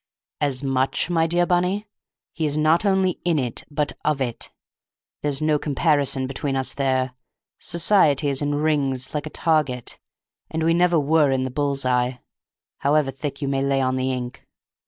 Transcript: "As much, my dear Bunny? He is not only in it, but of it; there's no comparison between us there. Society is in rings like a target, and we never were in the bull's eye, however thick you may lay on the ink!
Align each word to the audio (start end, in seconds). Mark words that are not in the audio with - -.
"As 0.39 0.63
much, 0.63 1.11
my 1.11 1.27
dear 1.27 1.45
Bunny? 1.45 1.87
He 2.33 2.43
is 2.43 2.57
not 2.57 2.85
only 2.85 3.19
in 3.23 3.37
it, 3.37 3.65
but 3.69 3.91
of 4.03 4.19
it; 4.19 4.49
there's 5.21 5.43
no 5.43 5.59
comparison 5.59 6.25
between 6.25 6.55
us 6.55 6.73
there. 6.73 7.13
Society 7.59 8.27
is 8.27 8.41
in 8.41 8.55
rings 8.55 9.13
like 9.13 9.27
a 9.27 9.29
target, 9.29 9.99
and 10.49 10.63
we 10.63 10.73
never 10.73 10.99
were 10.99 11.29
in 11.29 11.43
the 11.43 11.51
bull's 11.51 11.85
eye, 11.85 12.19
however 12.79 13.11
thick 13.11 13.43
you 13.43 13.47
may 13.47 13.61
lay 13.61 13.79
on 13.79 13.95
the 13.95 14.11
ink! 14.11 14.43